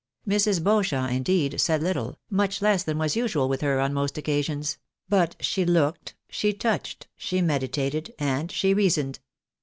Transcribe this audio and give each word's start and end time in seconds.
Mrs. 0.27 0.63
Beauchamp, 0.63 1.11
indeed, 1.11 1.61
said 1.61 1.81
httle, 1.81 2.15
much 2.31 2.59
less 2.59 2.81
than 2.81 2.97
was 2.97 3.15
usual 3.15 3.47
with 3.47 3.61
her 3.61 3.79
on 3.79 3.93
most 3.93 4.17
occasions; 4.17 4.79
but 5.07 5.35
she 5.39 5.63
looked, 5.63 6.15
she 6.27 6.53
touched, 6.53 7.07
she 7.15 7.39
medi 7.39 7.67
tated, 7.67 8.09
and 8.17 8.51
she 8.51 8.73
reasoned. 8.73 9.19